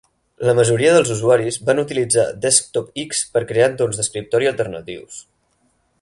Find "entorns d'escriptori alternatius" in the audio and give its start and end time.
3.75-5.25